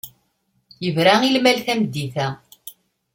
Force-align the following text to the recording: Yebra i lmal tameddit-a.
Yebra 0.83 1.13
i 1.21 1.29
lmal 1.35 1.59
tameddit-a. 1.65 2.27